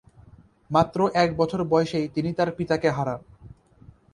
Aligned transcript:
মাত্র 0.71 0.99
এক 1.15 1.29
বছর 1.37 1.59
বয়সেই 1.63 2.07
তিনি 2.07 2.29
তার 2.33 2.49
পিতাকে 2.57 2.89
হারান। 2.89 3.19